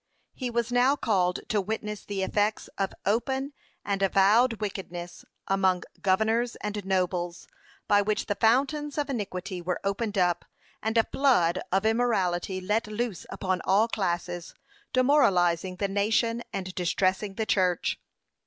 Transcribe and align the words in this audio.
He 0.33 0.49
was 0.49 0.71
now 0.71 0.95
called 0.95 1.41
to 1.49 1.61
witness 1.61 2.03
the 2.03 2.23
effects 2.23 2.69
of 2.69 2.91
open 3.05 3.53
and 3.85 4.01
avowed 4.01 4.53
wickedness 4.53 5.23
among 5.47 5.83
governors 6.01 6.55
and 6.55 6.83
nobles, 6.85 7.47
by 7.87 8.01
which 8.01 8.25
the 8.25 8.33
fountains 8.33 8.97
of 8.97 9.11
iniquity 9.11 9.61
were 9.61 9.79
opened 9.83 10.17
up, 10.17 10.43
and 10.81 10.97
a 10.97 11.05
flood 11.13 11.59
of 11.71 11.85
immorality 11.85 12.59
let 12.59 12.87
loose 12.87 13.27
upon 13.29 13.61
all 13.63 13.87
classes; 13.87 14.55
demoralizing 14.91 15.75
the 15.75 15.87
nation, 15.87 16.41
and 16.51 16.73
distressing 16.73 17.35
the 17.35 17.45
church. 17.45 17.99